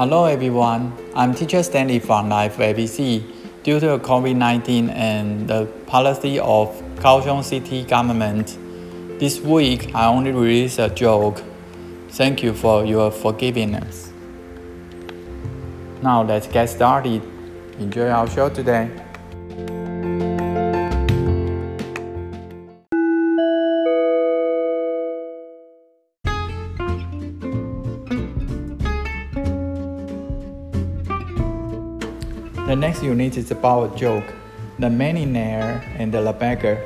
[0.00, 3.22] Hello everyone, I'm teacher Stanley from Life ABC.
[3.62, 8.56] Due to COVID-19 and the policy of Kaohsiung City government,
[9.18, 11.42] this week I only released a joke.
[12.12, 14.10] Thank you for your forgiveness.
[16.00, 17.20] Now let's get started.
[17.78, 18.88] Enjoy our show today.
[32.70, 34.32] The next unit is about a joke.
[34.78, 36.78] The millionaire and the beggar.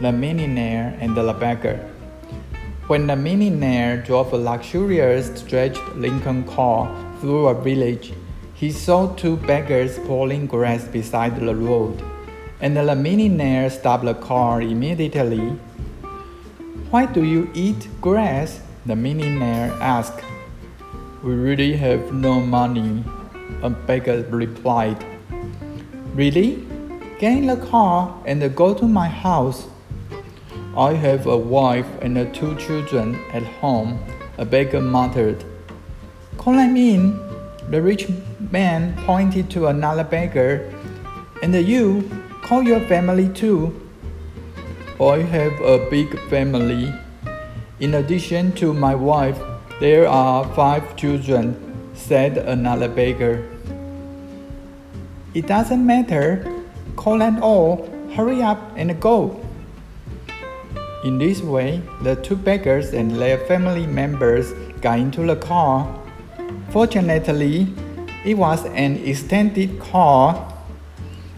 [0.00, 1.76] The millionaire and the beggar.
[2.88, 8.12] When the millionaire drove a luxurious stretched Lincoln car through a village,
[8.54, 12.02] he saw two beggars pulling grass beside the road.
[12.60, 15.56] And the millionaire stopped the car immediately.
[16.90, 18.60] Why do you eat grass?
[18.84, 20.24] The millionaire asked.
[21.22, 23.04] We really have no money,
[23.62, 25.06] a beggar replied.
[26.14, 26.66] Really?
[27.20, 29.68] Get in the car and go to my house.
[30.76, 33.98] I have a wife and two children at home,
[34.36, 35.44] a beggar muttered.
[36.36, 37.18] Call them in.
[37.70, 38.08] The rich
[38.50, 40.72] man pointed to another beggar.
[41.42, 42.08] And you,
[42.42, 43.88] call your family too.
[45.00, 46.92] I have a big family.
[47.78, 49.38] In addition to my wife,
[49.80, 51.54] there are five children,
[51.94, 53.46] said another beggar.
[55.32, 56.44] It doesn't matter.
[56.96, 57.88] Call and all.
[58.14, 59.40] Hurry up and go.
[61.04, 65.86] In this way, the two beggars and their family members got into the car.
[66.70, 67.72] Fortunately,
[68.24, 70.52] it was an extended car.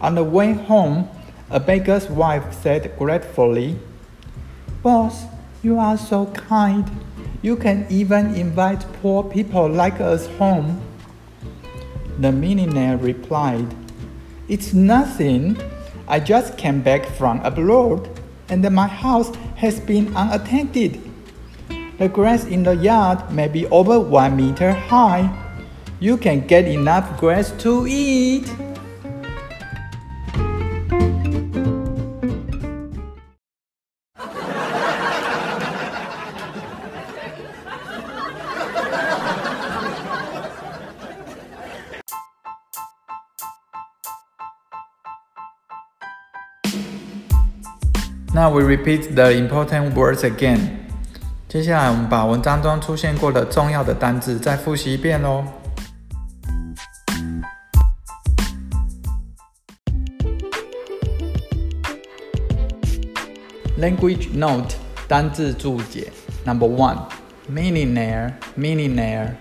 [0.00, 1.08] On the way home,
[1.50, 3.78] a beggar's wife said gratefully,
[4.82, 5.24] Boss,
[5.62, 6.88] you are so kind.
[7.42, 10.80] You can even invite poor people like us home.
[12.18, 13.74] The millionaire replied,
[14.48, 15.56] It's nothing.
[16.08, 18.08] I just came back from abroad
[18.48, 21.00] and my house has been unattended.
[21.98, 25.30] The grass in the yard may be over one meter high.
[26.00, 28.48] You can get enough grass to eat.
[48.38, 50.60] Now we repeat the important words again.
[51.48, 55.42] 接下来我们把文章中出现过的重要的单字再复习一遍喽。
[63.76, 64.76] Language note
[65.08, 66.12] 单字注解
[66.44, 66.98] Number one
[67.52, 69.32] millionaire millionaire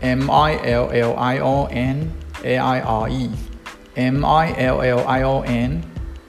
[0.00, 2.10] M I L L I O N
[2.44, 3.30] A I R E
[3.94, 5.80] M I L L I O N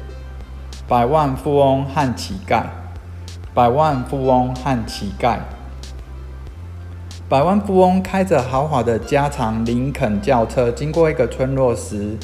[0.89, 2.63] 百万富翁和乞丐，
[3.53, 5.39] 百万富翁和乞丐。
[7.29, 12.17] 百万富翁开着豪华的加长林肯轿车经过一个村落时，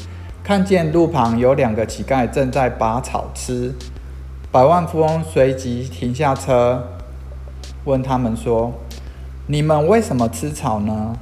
[0.45, 3.75] 看见路旁有两个乞丐正在拔草吃。
[4.53, 6.87] 百万富翁随即停下车，
[7.85, 8.73] 问他们说
[9.49, 11.17] ：“你们为什么吃草呢？”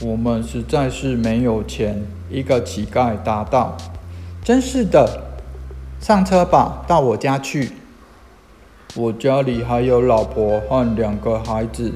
[0.00, 3.76] 我们实在是没有钱。”一个乞丐答道
[4.42, 5.33] ：“真是的，
[6.06, 7.72] 上车吧，到我家去。
[8.94, 11.94] 我家里还有老婆和两个孩子。”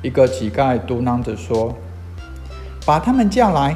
[0.00, 1.74] 一个乞丐嘟囔着说
[2.86, 3.74] ：“把他们叫来。”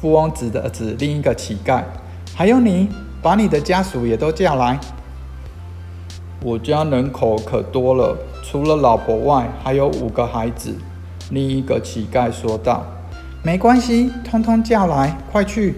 [0.00, 1.82] 富翁指了指另一个乞丐
[2.34, 2.88] ：“还有你，
[3.20, 4.80] 把你的家属也都叫来。”
[6.42, 10.74] 我家人口可多了，除了老婆外，还有五个孩子。
[11.30, 12.86] 另一个乞丐说道
[13.44, 15.76] ：“没关系，通通叫来，快去。”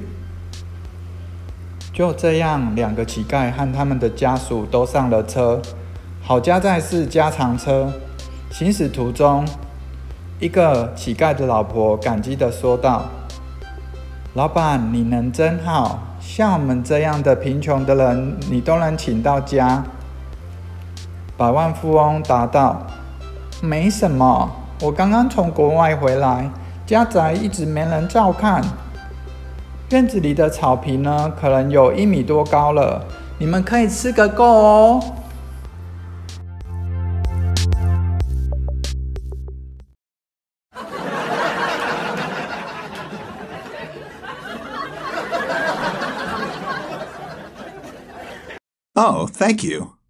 [1.93, 5.61] 就这样，两个乞丐和他们的家属都上了车。
[6.23, 7.93] 好家在是加长车，
[8.51, 9.45] 行驶途中，
[10.41, 13.05] 一个乞丐的老婆感激地说道
[14.33, 19.85] ：“老板，你人真好，像我们这样的贫穷的人，你都能请到家。”
[21.37, 22.87] 百万富翁答道
[23.61, 24.51] ：“没什么，
[24.81, 26.51] 我刚刚从国外回来，
[26.87, 28.63] 家宅一直没人照看。
[29.93, 33.05] 院子里的草坪呢，可能有一米多高了，
[33.39, 35.05] 你们可以吃个够哦。”
[48.95, 50.02] Oh, thank you.